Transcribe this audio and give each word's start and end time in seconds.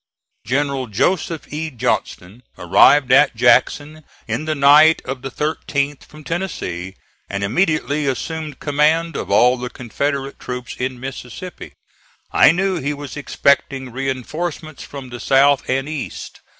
General 0.47 0.87
Joseph 0.87 1.45
E. 1.53 1.69
Johnston 1.69 2.41
arrived 2.57 3.11
at 3.11 3.35
Jackson 3.35 4.03
in 4.27 4.45
the 4.45 4.55
night 4.55 4.99
of 5.05 5.21
the 5.21 5.29
13th 5.29 6.05
from 6.05 6.23
Tennessee, 6.23 6.95
and 7.29 7.43
immediately 7.43 8.07
assumed 8.07 8.59
command 8.59 9.15
of 9.15 9.29
all 9.29 9.57
the 9.57 9.69
Confederate 9.69 10.39
troops 10.39 10.75
in 10.75 10.99
Mississippi. 10.99 11.73
I 12.31 12.51
knew 12.51 12.79
he 12.81 12.95
was 12.95 13.15
expecting 13.15 13.91
reinforcements 13.91 14.81
from 14.83 15.09
the 15.09 15.19
south 15.19 15.69
and 15.69 15.87
east. 15.87 16.39